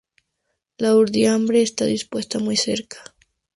[0.79, 2.97] La urdimbre está dispuesta muy cerca.